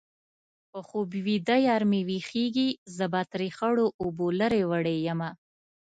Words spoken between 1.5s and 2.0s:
یار چې